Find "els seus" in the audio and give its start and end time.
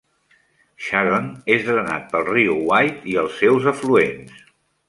3.25-3.73